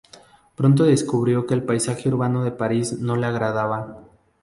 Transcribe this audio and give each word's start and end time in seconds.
Pronto 0.55 0.83
descubrió 0.85 1.45
que 1.45 1.53
el 1.53 1.63
paisaje 1.63 2.09
urbano 2.09 2.43
de 2.43 2.49
París 2.49 2.93
no 3.01 3.15
le 3.17 3.27
agradaba. 3.27 4.01